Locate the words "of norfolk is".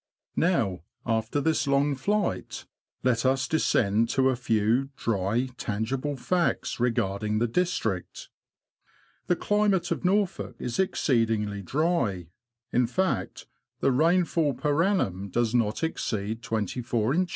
9.91-10.79